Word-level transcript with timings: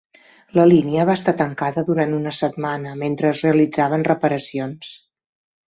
La 0.59 0.63
línia 0.69 1.03
va 1.09 1.15
estar 1.21 1.33
tancada 1.41 1.83
durant 1.91 2.17
una 2.21 2.33
setmana 2.39 2.95
mentre 3.03 3.31
es 3.35 3.45
realitzaven 3.47 4.09
reparacions. 4.13 4.93